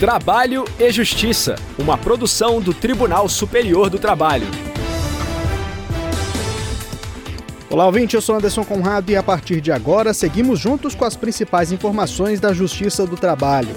Trabalho 0.00 0.64
e 0.78 0.90
Justiça, 0.90 1.56
uma 1.78 1.98
produção 1.98 2.58
do 2.58 2.72
Tribunal 2.72 3.28
Superior 3.28 3.90
do 3.90 3.98
Trabalho. 3.98 4.46
Olá, 7.68 7.84
ouvinte, 7.84 8.16
eu 8.16 8.22
sou 8.22 8.36
Anderson 8.36 8.64
Conrado 8.64 9.10
e 9.10 9.16
a 9.16 9.22
partir 9.22 9.60
de 9.60 9.70
agora 9.70 10.14
seguimos 10.14 10.58
juntos 10.58 10.94
com 10.94 11.04
as 11.04 11.16
principais 11.16 11.70
informações 11.70 12.40
da 12.40 12.50
Justiça 12.54 13.06
do 13.06 13.14
Trabalho. 13.14 13.74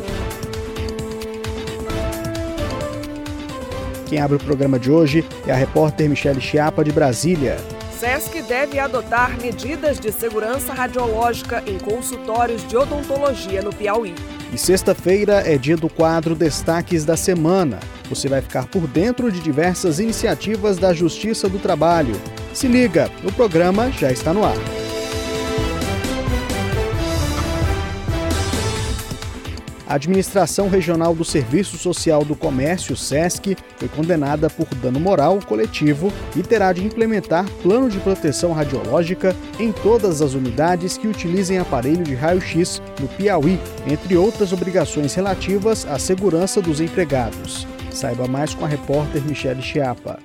Quem 4.07 4.21
abre 4.21 4.37
o 4.37 4.39
programa 4.39 4.79
de 4.79 4.89
hoje 4.89 5.25
é 5.45 5.51
a 5.51 5.57
repórter 5.57 6.09
Michele 6.09 6.39
Chiapa, 6.39 6.85
de 6.85 6.93
Brasília. 6.93 7.57
SESC 7.99 8.41
deve 8.43 8.79
adotar 8.79 9.37
medidas 9.41 9.99
de 9.99 10.09
segurança 10.09 10.73
radiológica 10.73 11.61
em 11.67 11.77
consultórios 11.77 12.65
de 12.65 12.77
odontologia 12.77 13.61
no 13.61 13.75
Piauí. 13.75 14.15
E 14.53 14.57
sexta-feira 14.57 15.41
é 15.51 15.57
dia 15.57 15.75
do 15.75 15.89
quadro 15.89 16.35
Destaques 16.35 17.03
da 17.03 17.17
Semana. 17.17 17.79
Você 18.07 18.29
vai 18.29 18.39
ficar 18.39 18.67
por 18.67 18.85
dentro 18.85 19.31
de 19.31 19.39
diversas 19.39 19.99
iniciativas 19.99 20.77
da 20.77 20.93
Justiça 20.93 21.49
do 21.49 21.57
Trabalho. 21.57 22.13
Se 22.53 22.67
liga, 22.67 23.09
o 23.23 23.31
programa 23.31 23.89
já 23.91 24.11
está 24.11 24.31
no 24.31 24.45
ar. 24.45 24.82
A 29.93 29.95
Administração 29.95 30.69
Regional 30.69 31.13
do 31.13 31.23
Serviço 31.23 31.77
Social 31.77 32.25
do 32.25 32.35
Comércio, 32.35 32.97
SESC, 32.97 33.55
foi 33.77 33.87
condenada 33.87 34.49
por 34.49 34.65
dano 34.73 34.99
moral 34.99 35.37
coletivo 35.45 36.11
e 36.35 36.41
terá 36.41 36.73
de 36.73 36.83
implementar 36.83 37.45
plano 37.61 37.87
de 37.87 37.99
proteção 37.99 38.53
radiológica 38.53 39.35
em 39.59 39.71
todas 39.71 40.19
as 40.19 40.33
unidades 40.33 40.97
que 40.97 41.07
utilizem 41.07 41.59
aparelho 41.59 42.03
de 42.03 42.15
raio-x 42.15 42.81
no 42.99 43.07
Piauí, 43.07 43.59
entre 43.85 44.17
outras 44.17 44.51
obrigações 44.51 45.13
relativas 45.13 45.85
à 45.85 45.99
segurança 45.99 46.59
dos 46.59 46.81
empregados. 46.81 47.67
Saiba 47.91 48.27
mais 48.27 48.55
com 48.55 48.65
a 48.65 48.67
repórter 48.67 49.21
Michele 49.21 49.61
Chiapa. 49.61 50.17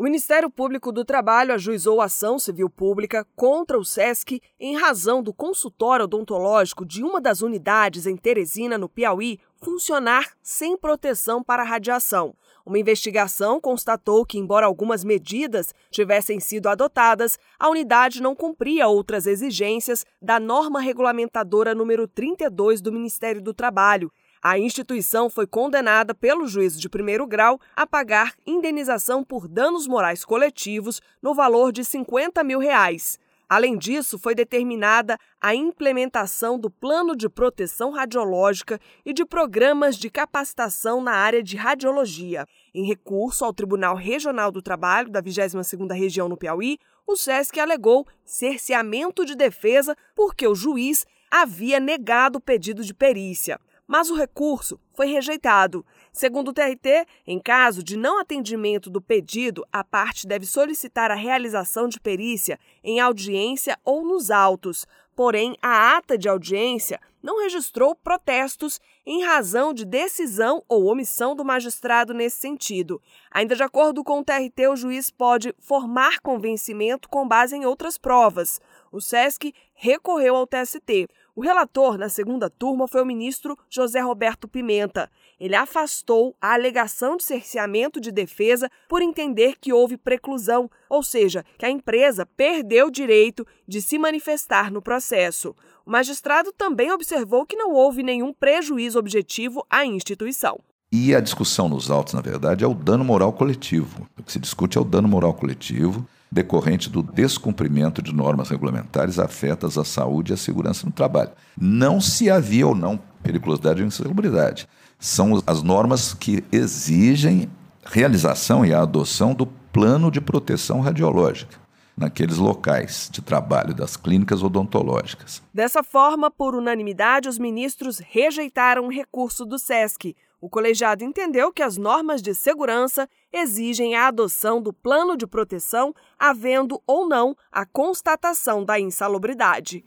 O 0.00 0.04
Ministério 0.04 0.48
Público 0.48 0.90
do 0.90 1.04
Trabalho 1.04 1.52
ajuizou 1.52 2.00
ação 2.00 2.38
civil 2.38 2.70
pública 2.70 3.26
contra 3.36 3.78
o 3.78 3.84
SESC 3.84 4.40
em 4.58 4.74
razão 4.74 5.22
do 5.22 5.30
consultório 5.30 6.04
odontológico 6.04 6.86
de 6.86 7.04
uma 7.04 7.20
das 7.20 7.42
unidades 7.42 8.06
em 8.06 8.16
Teresina, 8.16 8.78
no 8.78 8.88
Piauí, 8.88 9.38
funcionar 9.58 10.32
sem 10.42 10.74
proteção 10.74 11.44
para 11.44 11.62
radiação. 11.62 12.34
Uma 12.64 12.78
investigação 12.78 13.60
constatou 13.60 14.24
que, 14.24 14.38
embora 14.38 14.64
algumas 14.64 15.04
medidas 15.04 15.74
tivessem 15.90 16.40
sido 16.40 16.70
adotadas, 16.70 17.38
a 17.58 17.68
unidade 17.68 18.22
não 18.22 18.34
cumpria 18.34 18.88
outras 18.88 19.26
exigências 19.26 20.06
da 20.18 20.40
norma 20.40 20.80
regulamentadora 20.80 21.74
número 21.74 22.08
32 22.08 22.80
do 22.80 22.90
Ministério 22.90 23.42
do 23.42 23.52
Trabalho, 23.52 24.10
a 24.42 24.58
instituição 24.58 25.28
foi 25.28 25.46
condenada 25.46 26.14
pelo 26.14 26.46
juízo 26.46 26.80
de 26.80 26.88
primeiro 26.88 27.26
grau 27.26 27.60
a 27.76 27.86
pagar 27.86 28.34
indenização 28.46 29.22
por 29.22 29.46
danos 29.46 29.86
morais 29.86 30.24
coletivos 30.24 31.02
no 31.20 31.34
valor 31.34 31.70
de 31.70 31.84
50 31.84 32.42
mil 32.42 32.58
reais. 32.58 33.18
Além 33.46 33.76
disso, 33.76 34.18
foi 34.18 34.34
determinada 34.34 35.18
a 35.40 35.54
implementação 35.54 36.58
do 36.58 36.70
plano 36.70 37.14
de 37.14 37.28
proteção 37.28 37.90
radiológica 37.90 38.80
e 39.04 39.12
de 39.12 39.26
programas 39.26 39.96
de 39.96 40.08
capacitação 40.08 41.02
na 41.02 41.12
área 41.12 41.42
de 41.42 41.56
radiologia. 41.56 42.46
Em 42.72 42.86
recurso 42.86 43.44
ao 43.44 43.52
Tribunal 43.52 43.96
Regional 43.96 44.50
do 44.50 44.62
Trabalho 44.62 45.10
da 45.10 45.20
22ª 45.20 45.92
Região 45.92 46.28
no 46.28 46.36
Piauí, 46.36 46.78
o 47.06 47.16
SESC 47.16 47.58
alegou 47.58 48.06
cerceamento 48.24 49.26
de 49.26 49.34
defesa 49.34 49.96
porque 50.14 50.46
o 50.46 50.54
juiz 50.54 51.04
havia 51.30 51.80
negado 51.80 52.38
o 52.38 52.40
pedido 52.40 52.84
de 52.84 52.94
perícia 52.94 53.60
mas 53.90 54.08
o 54.08 54.14
recurso 54.14 54.78
foi 54.92 55.06
rejeitado. 55.06 55.84
Segundo 56.12 56.50
o 56.50 56.52
TRT, 56.52 57.08
em 57.26 57.40
caso 57.40 57.82
de 57.82 57.96
não 57.96 58.20
atendimento 58.20 58.88
do 58.88 59.00
pedido, 59.00 59.66
a 59.72 59.82
parte 59.82 60.28
deve 60.28 60.46
solicitar 60.46 61.10
a 61.10 61.16
realização 61.16 61.88
de 61.88 61.98
perícia 61.98 62.56
em 62.84 63.00
audiência 63.00 63.76
ou 63.84 64.04
nos 64.04 64.30
autos. 64.30 64.86
Porém, 65.16 65.56
a 65.60 65.96
ata 65.96 66.16
de 66.16 66.28
audiência 66.28 67.00
não 67.20 67.42
registrou 67.42 67.96
protestos 67.96 68.80
em 69.04 69.24
razão 69.24 69.74
de 69.74 69.84
decisão 69.84 70.62
ou 70.68 70.86
omissão 70.86 71.34
do 71.34 71.44
magistrado 71.44 72.14
nesse 72.14 72.36
sentido. 72.36 73.02
Ainda 73.30 73.56
de 73.56 73.62
acordo 73.64 74.04
com 74.04 74.20
o 74.20 74.24
TRT, 74.24 74.68
o 74.68 74.76
juiz 74.76 75.10
pode 75.10 75.52
formar 75.58 76.20
convencimento 76.20 77.08
com 77.08 77.26
base 77.26 77.56
em 77.56 77.66
outras 77.66 77.98
provas. 77.98 78.60
O 78.92 79.00
SESC 79.00 79.52
recorreu 79.74 80.36
ao 80.36 80.46
TST. 80.46 81.08
O 81.40 81.42
relator 81.42 81.96
na 81.96 82.10
segunda 82.10 82.50
turma 82.50 82.86
foi 82.86 83.00
o 83.00 83.06
ministro 83.06 83.56
José 83.70 83.98
Roberto 83.98 84.46
Pimenta. 84.46 85.10
Ele 85.40 85.54
afastou 85.54 86.36
a 86.38 86.52
alegação 86.52 87.16
de 87.16 87.24
cerceamento 87.24 87.98
de 87.98 88.12
defesa 88.12 88.68
por 88.86 89.00
entender 89.00 89.54
que 89.58 89.72
houve 89.72 89.96
preclusão, 89.96 90.70
ou 90.86 91.02
seja, 91.02 91.42
que 91.56 91.64
a 91.64 91.70
empresa 91.70 92.26
perdeu 92.26 92.88
o 92.88 92.90
direito 92.90 93.46
de 93.66 93.80
se 93.80 93.98
manifestar 93.98 94.70
no 94.70 94.82
processo. 94.82 95.56
O 95.86 95.90
magistrado 95.90 96.52
também 96.52 96.92
observou 96.92 97.46
que 97.46 97.56
não 97.56 97.72
houve 97.72 98.02
nenhum 98.02 98.34
prejuízo 98.34 98.98
objetivo 98.98 99.64
à 99.70 99.86
instituição. 99.86 100.60
E 100.92 101.14
a 101.14 101.20
discussão 101.20 101.70
nos 101.70 101.90
autos, 101.90 102.12
na 102.12 102.20
verdade, 102.20 102.64
é 102.64 102.68
o 102.68 102.74
dano 102.74 103.02
moral 103.02 103.32
coletivo. 103.32 104.06
O 104.18 104.22
que 104.22 104.30
se 104.30 104.38
discute 104.38 104.76
é 104.76 104.80
o 104.82 104.84
dano 104.84 105.08
moral 105.08 105.32
coletivo 105.32 106.06
decorrente 106.30 106.88
do 106.88 107.02
descumprimento 107.02 108.00
de 108.00 108.14
normas 108.14 108.48
regulamentares 108.48 109.18
afetas 109.18 109.76
à 109.76 109.84
saúde 109.84 110.32
e 110.32 110.34
à 110.34 110.36
segurança 110.36 110.86
no 110.86 110.92
trabalho. 110.92 111.30
Não 111.58 112.00
se 112.00 112.30
havia 112.30 112.66
ou 112.66 112.74
não 112.74 113.00
periculosidade 113.22 113.80
ou 113.80 113.86
insalubridade. 113.86 114.68
São 114.98 115.42
as 115.46 115.62
normas 115.62 116.14
que 116.14 116.44
exigem 116.52 117.50
realização 117.84 118.64
e 118.64 118.72
a 118.72 118.82
adoção 118.82 119.34
do 119.34 119.46
plano 119.46 120.10
de 120.10 120.20
proteção 120.20 120.80
radiológica 120.80 121.58
naqueles 121.96 122.38
locais 122.38 123.10
de 123.12 123.20
trabalho 123.20 123.74
das 123.74 123.94
clínicas 123.94 124.42
odontológicas. 124.42 125.42
Dessa 125.52 125.82
forma, 125.82 126.30
por 126.30 126.54
unanimidade, 126.54 127.28
os 127.28 127.38
ministros 127.38 127.98
rejeitaram 127.98 128.86
o 128.86 128.90
recurso 128.90 129.44
do 129.44 129.58
SESC. 129.58 130.16
O 130.40 130.48
colegiado 130.48 131.04
entendeu 131.04 131.52
que 131.52 131.62
as 131.62 131.76
normas 131.76 132.22
de 132.22 132.34
segurança 132.34 133.06
exigem 133.30 133.94
a 133.94 134.08
adoção 134.08 134.62
do 134.62 134.72
plano 134.72 135.14
de 135.14 135.26
proteção, 135.26 135.94
havendo 136.18 136.80
ou 136.86 137.06
não 137.06 137.36
a 137.52 137.66
constatação 137.66 138.64
da 138.64 138.80
insalubridade. 138.80 139.84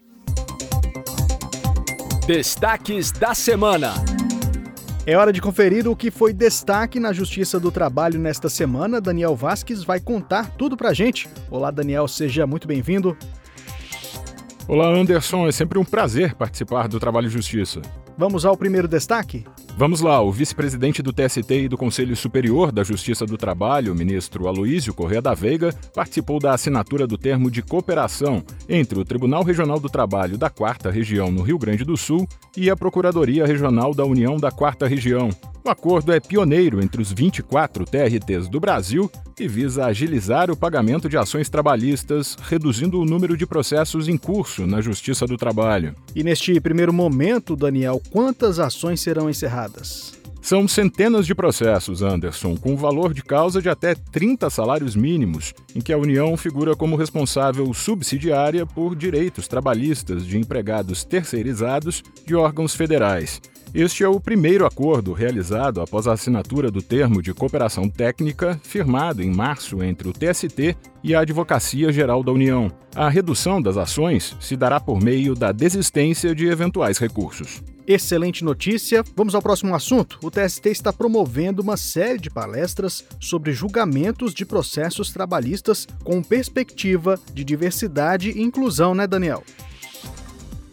Destaques 2.24 3.10
da 3.10 3.34
semana. 3.34 3.94
É 5.04 5.16
hora 5.16 5.32
de 5.32 5.42
conferir 5.42 5.88
o 5.88 5.96
que 5.96 6.08
foi 6.08 6.32
destaque 6.32 7.00
na 7.00 7.12
Justiça 7.12 7.58
do 7.58 7.72
Trabalho 7.72 8.20
nesta 8.20 8.48
semana. 8.48 9.00
Daniel 9.00 9.34
Vasques 9.34 9.82
vai 9.82 9.98
contar 9.98 10.50
tudo 10.52 10.76
pra 10.76 10.94
gente. 10.94 11.28
Olá, 11.50 11.72
Daniel, 11.72 12.06
seja 12.06 12.46
muito 12.46 12.68
bem-vindo. 12.68 13.18
Olá, 14.68 14.86
Anderson. 14.86 15.48
É 15.48 15.52
sempre 15.52 15.80
um 15.80 15.84
prazer 15.84 16.36
participar 16.36 16.86
do 16.86 17.00
Trabalho 17.00 17.28
Justiça. 17.28 17.82
Vamos 18.16 18.44
ao 18.44 18.56
primeiro 18.56 18.86
destaque? 18.86 19.44
Vamos 19.76 20.00
lá, 20.00 20.20
o 20.20 20.30
vice-presidente 20.30 21.02
do 21.02 21.12
TST 21.12 21.52
e 21.52 21.68
do 21.68 21.76
Conselho 21.76 22.14
Superior 22.14 22.70
da 22.70 22.84
Justiça 22.84 23.26
do 23.26 23.36
Trabalho, 23.36 23.92
ministro 23.92 24.46
Aloísio 24.46 24.94
Correa 24.94 25.20
da 25.20 25.34
Veiga, 25.34 25.74
participou 25.92 26.38
da 26.38 26.54
assinatura 26.54 27.08
do 27.08 27.18
termo 27.18 27.50
de 27.50 27.60
cooperação 27.60 28.44
entre 28.68 29.00
o 29.00 29.04
Tribunal 29.04 29.42
Regional 29.42 29.80
do 29.80 29.88
Trabalho 29.88 30.38
da 30.38 30.48
Quarta 30.48 30.92
Região 30.92 31.32
no 31.32 31.42
Rio 31.42 31.58
Grande 31.58 31.84
do 31.84 31.96
Sul 31.96 32.28
e 32.56 32.70
a 32.70 32.76
Procuradoria 32.76 33.46
Regional 33.46 33.92
da 33.92 34.04
União 34.04 34.36
da 34.36 34.52
Quarta 34.52 34.86
Região, 34.86 35.30
o 35.64 35.70
acordo 35.70 36.12
é 36.12 36.20
pioneiro 36.20 36.82
entre 36.82 37.00
os 37.00 37.10
24 37.10 37.86
TRTs 37.86 38.48
do 38.48 38.60
Brasil 38.60 39.10
e 39.40 39.48
visa 39.48 39.86
agilizar 39.86 40.50
o 40.50 40.56
pagamento 40.56 41.08
de 41.08 41.16
ações 41.16 41.48
trabalhistas, 41.48 42.36
reduzindo 42.42 43.00
o 43.00 43.04
número 43.06 43.34
de 43.34 43.46
processos 43.46 44.06
em 44.06 44.18
curso 44.18 44.66
na 44.66 44.82
Justiça 44.82 45.26
do 45.26 45.38
Trabalho. 45.38 45.94
E 46.14 46.22
neste 46.22 46.60
primeiro 46.60 46.92
momento, 46.92 47.56
Daniel, 47.56 48.00
quantas 48.10 48.58
ações 48.58 49.00
serão 49.00 49.30
encerradas? 49.30 50.12
São 50.42 50.68
centenas 50.68 51.26
de 51.26 51.34
processos, 51.34 52.02
Anderson, 52.02 52.54
com 52.54 52.76
valor 52.76 53.14
de 53.14 53.22
causa 53.22 53.62
de 53.62 53.70
até 53.70 53.94
30 53.94 54.50
salários 54.50 54.94
mínimos, 54.94 55.54
em 55.74 55.80
que 55.80 55.90
a 55.90 55.96
União 55.96 56.36
figura 56.36 56.76
como 56.76 56.96
responsável 56.96 57.72
subsidiária 57.72 58.66
por 58.66 58.94
direitos 58.94 59.48
trabalhistas 59.48 60.26
de 60.26 60.36
empregados 60.36 61.02
terceirizados 61.02 62.02
de 62.26 62.34
órgãos 62.34 62.74
federais. 62.74 63.40
Este 63.74 64.04
é 64.04 64.08
o 64.08 64.20
primeiro 64.20 64.64
acordo 64.64 65.12
realizado 65.12 65.80
após 65.80 66.06
a 66.06 66.12
assinatura 66.12 66.70
do 66.70 66.80
termo 66.80 67.20
de 67.20 67.34
cooperação 67.34 67.88
técnica 67.90 68.56
firmado 68.62 69.20
em 69.20 69.34
março 69.34 69.82
entre 69.82 70.06
o 70.06 70.12
TST 70.12 70.76
e 71.02 71.12
a 71.12 71.22
Advocacia 71.22 71.90
Geral 71.90 72.22
da 72.22 72.30
União. 72.30 72.70
A 72.94 73.08
redução 73.08 73.60
das 73.60 73.76
ações 73.76 74.36
se 74.38 74.56
dará 74.56 74.78
por 74.78 75.02
meio 75.02 75.34
da 75.34 75.50
desistência 75.50 76.36
de 76.36 76.46
eventuais 76.46 76.98
recursos. 76.98 77.64
Excelente 77.84 78.44
notícia. 78.44 79.02
Vamos 79.16 79.34
ao 79.34 79.42
próximo 79.42 79.74
assunto. 79.74 80.20
O 80.22 80.30
TST 80.30 80.68
está 80.68 80.92
promovendo 80.92 81.60
uma 81.60 81.76
série 81.76 82.20
de 82.20 82.30
palestras 82.30 83.04
sobre 83.18 83.52
julgamentos 83.52 84.32
de 84.32 84.46
processos 84.46 85.12
trabalhistas 85.12 85.84
com 86.04 86.22
perspectiva 86.22 87.18
de 87.34 87.42
diversidade 87.42 88.30
e 88.30 88.40
inclusão, 88.40 88.94
né, 88.94 89.04
Daniel? 89.04 89.42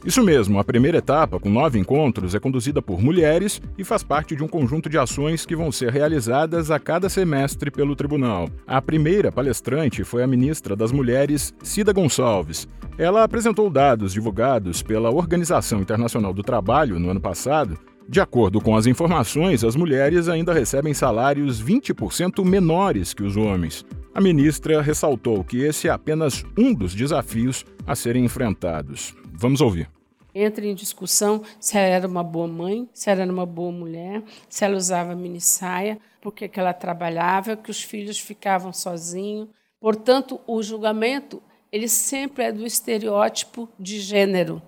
Isso 0.04 0.24
mesmo, 0.24 0.58
a 0.58 0.64
primeira 0.64 0.98
etapa, 0.98 1.40
com 1.40 1.48
nove 1.48 1.78
encontros, 1.78 2.34
é 2.34 2.40
conduzida 2.40 2.82
por 2.82 3.00
mulheres 3.00 3.62
e 3.78 3.84
faz 3.84 4.02
parte 4.02 4.36
de 4.36 4.44
um 4.44 4.48
conjunto 4.48 4.90
de 4.90 4.98
ações 4.98 5.46
que 5.46 5.56
vão 5.56 5.72
ser 5.72 5.92
realizadas 5.92 6.72
a 6.72 6.80
cada 6.80 7.08
semestre 7.08 7.70
pelo 7.70 7.96
tribunal. 7.96 8.50
A 8.66 8.82
primeira 8.82 9.32
palestrante 9.32 10.04
foi 10.04 10.24
a 10.24 10.28
ministra 10.28 10.76
das 10.76 10.92
Mulheres, 10.92 11.54
Cida 11.62 11.94
Gonçalves. 11.94 12.68
Ela 12.98 13.24
apresentou 13.24 13.70
dados 13.70 14.12
divulgados 14.12 14.82
pela 14.82 15.12
Organização 15.12 15.82
Internacional 15.82 16.34
do 16.34 16.42
Trabalho 16.42 17.00
no 17.00 17.12
ano 17.12 17.22
passado. 17.22 17.78
De 18.10 18.20
acordo 18.20 18.60
com 18.60 18.76
as 18.76 18.88
informações, 18.88 19.64
as 19.64 19.76
mulheres 19.76 20.28
ainda 20.28 20.52
recebem 20.52 20.96
salários 20.96 21.64
20% 21.64 22.44
menores 22.44 23.14
que 23.14 23.24
os 23.24 23.38
homens. 23.38 23.86
A 24.16 24.20
ministra 24.20 24.82
ressaltou 24.82 25.44
que 25.44 25.62
esse 25.62 25.88
é 25.88 25.92
apenas 25.92 26.44
um 26.58 26.74
dos 26.74 26.96
desafios 26.96 27.64
a 27.86 27.96
serem 27.96 28.26
enfrentados. 28.26 29.16
Vamos 29.42 29.60
ouvir. 29.60 29.90
Entra 30.36 30.64
em 30.64 30.76
discussão 30.76 31.42
se 31.60 31.76
ela 31.76 31.88
era 31.88 32.08
uma 32.08 32.24
boa 32.24 32.48
mãe, 32.48 32.88
se 32.94 33.10
ela 33.10 33.24
era 33.24 33.32
uma 33.32 33.46
boa 33.46 33.72
mulher, 33.72 34.22
se 34.48 34.64
ela 34.64 34.78
usava 34.78 35.16
mini 35.16 35.42
saia, 35.42 35.98
porque 36.22 36.48
que 36.48 36.60
ela 36.60 36.74
trabalhava, 36.74 37.58
que 37.58 37.72
os 37.72 37.82
filhos 37.82 38.20
ficavam 38.20 38.72
sozinhos. 38.72 39.50
Portanto, 39.80 40.40
o 40.46 40.62
julgamento 40.62 41.42
ele 41.72 41.88
sempre 41.88 42.44
é 42.44 42.52
do 42.52 42.68
estereótipo 42.68 43.68
de 43.80 44.00
gênero. 44.00 44.62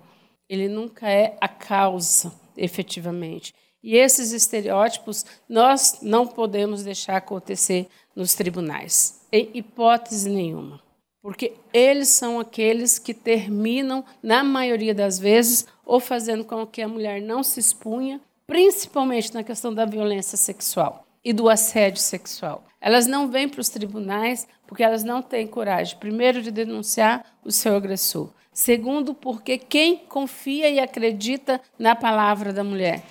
Ele 0.48 0.66
nunca 0.66 1.08
é 1.08 1.36
a 1.40 1.46
causa, 1.46 2.32
efetivamente. 2.56 3.54
E 3.80 3.94
esses 3.96 4.32
estereótipos 4.32 5.24
nós 5.48 6.00
não 6.02 6.26
podemos 6.26 6.82
deixar 6.82 7.16
acontecer 7.16 7.86
nos 8.16 8.34
tribunais, 8.34 9.24
em 9.30 9.50
hipótese 9.54 10.28
nenhuma 10.28 10.83
porque 11.24 11.54
eles 11.72 12.08
são 12.08 12.38
aqueles 12.38 12.98
que 12.98 13.14
terminam, 13.14 14.04
na 14.22 14.44
maioria 14.44 14.94
das 14.94 15.18
vezes, 15.18 15.66
ou 15.82 15.98
fazendo 15.98 16.44
com 16.44 16.66
que 16.66 16.82
a 16.82 16.86
mulher 16.86 17.22
não 17.22 17.42
se 17.42 17.58
expunha, 17.58 18.20
principalmente 18.46 19.32
na 19.32 19.42
questão 19.42 19.72
da 19.72 19.86
violência 19.86 20.36
sexual 20.36 21.06
e 21.24 21.32
do 21.32 21.48
assédio 21.48 22.02
sexual. 22.02 22.62
Elas 22.78 23.06
não 23.06 23.30
vêm 23.30 23.48
para 23.48 23.62
os 23.62 23.70
tribunais 23.70 24.46
porque 24.66 24.82
elas 24.82 25.02
não 25.02 25.22
têm 25.22 25.46
coragem, 25.46 25.96
primeiro, 25.96 26.42
de 26.42 26.50
denunciar 26.50 27.24
o 27.42 27.50
seu 27.50 27.74
agressor, 27.74 28.28
segundo, 28.52 29.14
porque 29.14 29.56
quem 29.56 29.96
confia 29.96 30.68
e 30.68 30.78
acredita 30.78 31.58
na 31.78 31.96
palavra 31.96 32.52
da 32.52 32.62
mulher. 32.62 33.02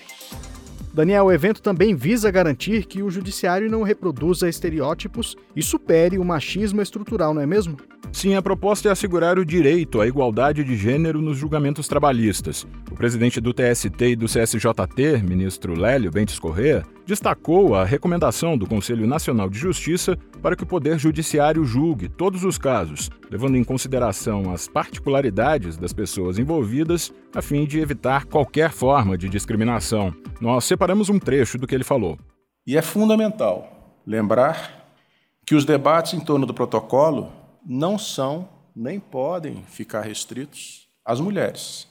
Daniel, 0.94 1.26
o 1.26 1.32
evento 1.32 1.60
também 1.60 1.96
visa 1.96 2.30
garantir 2.30 2.86
que 2.86 3.02
o 3.02 3.10
judiciário 3.10 3.68
não 3.68 3.82
reproduza 3.82 4.48
estereótipos 4.48 5.36
e 5.56 5.64
supere 5.64 6.20
o 6.20 6.24
machismo 6.24 6.84
estrutural, 6.84 7.34
não 7.34 7.42
é 7.42 7.48
mesmo? 7.48 7.78
Sim, 8.12 8.36
a 8.36 8.44
proposta 8.44 8.90
é 8.90 8.92
assegurar 8.92 9.40
o 9.40 9.46
direito 9.46 10.00
à 10.00 10.08
igualdade 10.08 10.64
de 10.64 10.76
gênero 10.78 11.20
nos 11.20 11.36
julgamentos 11.36 11.88
trabalhistas. 11.88 12.68
O 12.92 12.96
presidente 12.96 13.42
do 13.42 13.52
TST 13.52 14.06
e 14.06 14.16
do 14.16 14.28
CSJT, 14.28 15.24
ministro 15.28 15.74
Lélio 15.74 16.12
Bentes 16.12 16.38
Corrêa, 16.38 16.84
destacou 17.06 17.76
a 17.76 17.84
recomendação 17.84 18.58
do 18.58 18.68
Conselho 18.68 19.06
Nacional 19.06 19.50
de 19.50 19.58
Justiça 19.58 20.18
para 20.42 20.56
que 20.56 20.64
o 20.64 20.68
Poder 20.68 20.98
Judiciário 20.98 21.64
julgue 21.66 22.10
todos 22.10 22.44
os 22.44 22.58
casos, 22.58 23.10
levando 23.30 23.58
em 23.58 23.64
consideração 23.64 24.52
as 24.52 24.68
particularidades 24.68 25.78
das 25.78 25.94
pessoas 25.94 26.40
envolvidas, 26.40 27.14
a 27.36 27.42
fim 27.42 27.66
de 27.66 27.80
evitar 27.80 28.26
qualquer 28.26 28.72
forma 28.72 29.18
de 29.18 29.30
discriminação. 29.30 30.14
Nós 30.40 30.66
separamos 30.66 31.10
um 31.10 31.20
trecho 31.20 31.58
do 31.58 31.68
que 31.68 31.76
ele 31.76 31.84
falou. 31.84 32.18
E 32.66 32.78
é 32.78 32.82
fundamental 32.82 34.00
lembrar 34.06 34.88
que 35.46 35.56
os 35.56 35.66
debates 35.66 36.14
em 36.14 36.20
torno 36.20 36.46
do 36.46 36.54
protocolo 36.54 37.32
não 37.66 37.98
são 37.98 38.48
nem 38.76 39.00
podem 39.00 39.64
ficar 39.68 40.02
restritos 40.02 40.88
às 41.06 41.20
mulheres. 41.20 41.88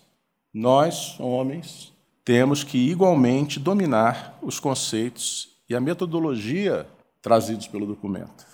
Nós, 0.52 1.18
homens, 1.20 1.91
temos 2.24 2.62
que 2.62 2.78
igualmente 2.78 3.58
dominar 3.58 4.38
os 4.42 4.60
conceitos 4.60 5.56
e 5.69 5.74
a 5.74 5.80
metodologia 5.80 6.86
trazidos 7.20 7.66
pelo 7.66 7.86
documento. 7.86 8.46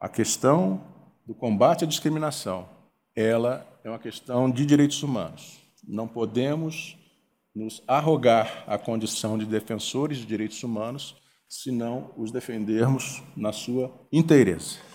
A 0.00 0.08
questão 0.08 0.80
do 1.26 1.34
combate 1.34 1.84
à 1.84 1.86
discriminação, 1.86 2.68
ela 3.14 3.66
é 3.82 3.88
uma 3.88 3.98
questão 3.98 4.50
de 4.50 4.64
direitos 4.64 5.02
humanos. 5.02 5.58
Não 5.86 6.06
podemos 6.06 6.96
nos 7.54 7.82
arrogar 7.88 8.64
a 8.66 8.78
condição 8.78 9.36
de 9.36 9.44
defensores 9.44 10.18
de 10.18 10.26
direitos 10.26 10.62
humanos 10.62 11.16
se 11.48 11.72
não 11.72 12.12
os 12.16 12.30
defendermos 12.30 13.22
na 13.36 13.52
sua 13.52 13.92
inteireza. 14.12 14.87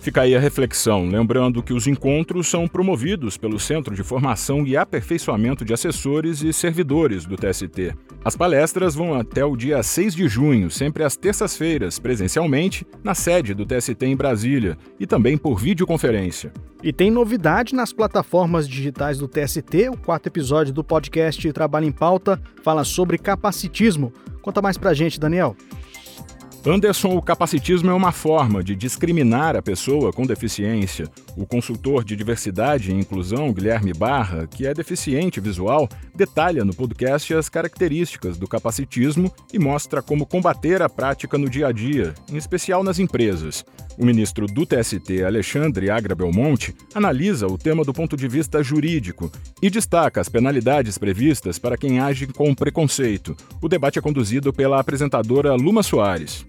Fica 0.00 0.22
aí 0.22 0.34
a 0.34 0.40
reflexão, 0.40 1.06
lembrando 1.08 1.62
que 1.62 1.72
os 1.72 1.86
encontros 1.86 2.46
são 2.46 2.68
promovidos 2.68 3.36
pelo 3.36 3.58
Centro 3.58 3.94
de 3.94 4.02
Formação 4.02 4.66
e 4.66 4.76
Aperfeiçoamento 4.76 5.64
de 5.64 5.74
Assessores 5.74 6.40
e 6.40 6.52
Servidores 6.52 7.26
do 7.26 7.36
TST. 7.36 7.94
As 8.24 8.36
palestras 8.36 8.94
vão 8.94 9.14
até 9.14 9.44
o 9.44 9.56
dia 9.56 9.82
6 9.82 10.14
de 10.14 10.28
junho, 10.28 10.70
sempre 10.70 11.02
às 11.02 11.16
terças-feiras, 11.16 11.98
presencialmente, 11.98 12.86
na 13.02 13.14
sede 13.14 13.54
do 13.54 13.66
TST 13.66 14.06
em 14.06 14.16
Brasília 14.16 14.78
e 15.00 15.06
também 15.06 15.36
por 15.36 15.58
videoconferência. 15.58 16.52
E 16.82 16.92
tem 16.92 17.10
novidade 17.10 17.74
nas 17.74 17.92
plataformas 17.92 18.68
digitais 18.68 19.18
do 19.18 19.26
TST. 19.26 19.88
O 19.90 19.96
quarto 19.96 20.28
episódio 20.28 20.72
do 20.72 20.84
podcast 20.84 21.52
Trabalho 21.52 21.86
em 21.86 21.92
Pauta 21.92 22.40
fala 22.62 22.84
sobre 22.84 23.18
capacitismo. 23.18 24.12
Conta 24.40 24.62
mais 24.62 24.78
pra 24.78 24.94
gente, 24.94 25.18
Daniel. 25.18 25.56
Anderson, 26.66 27.16
o 27.16 27.22
capacitismo 27.22 27.88
é 27.88 27.94
uma 27.94 28.10
forma 28.10 28.62
de 28.64 28.74
discriminar 28.74 29.56
a 29.56 29.62
pessoa 29.62 30.12
com 30.12 30.26
deficiência. 30.26 31.08
O 31.36 31.46
consultor 31.46 32.04
de 32.04 32.16
diversidade 32.16 32.90
e 32.90 32.94
inclusão, 32.94 33.52
Guilherme 33.52 33.92
Barra, 33.92 34.46
que 34.46 34.66
é 34.66 34.74
deficiente 34.74 35.40
visual, 35.40 35.88
detalha 36.14 36.64
no 36.64 36.74
podcast 36.74 37.32
as 37.32 37.48
características 37.48 38.36
do 38.36 38.48
capacitismo 38.48 39.32
e 39.52 39.58
mostra 39.58 40.02
como 40.02 40.26
combater 40.26 40.82
a 40.82 40.88
prática 40.88 41.38
no 41.38 41.48
dia 41.48 41.68
a 41.68 41.72
dia, 41.72 42.12
em 42.30 42.36
especial 42.36 42.82
nas 42.82 42.98
empresas. 42.98 43.64
O 43.96 44.04
ministro 44.04 44.46
do 44.46 44.66
TST, 44.66 45.22
Alexandre 45.24 45.90
Agra 45.90 46.14
Belmonte, 46.14 46.74
analisa 46.94 47.46
o 47.46 47.56
tema 47.56 47.84
do 47.84 47.92
ponto 47.92 48.16
de 48.16 48.28
vista 48.28 48.62
jurídico 48.62 49.30
e 49.62 49.70
destaca 49.70 50.20
as 50.20 50.28
penalidades 50.28 50.98
previstas 50.98 51.58
para 51.58 51.78
quem 51.78 51.98
age 51.98 52.26
com 52.26 52.54
preconceito. 52.54 53.36
O 53.62 53.68
debate 53.68 53.98
é 53.98 54.02
conduzido 54.02 54.52
pela 54.52 54.78
apresentadora 54.78 55.54
Luma 55.54 55.82
Soares. 55.82 56.46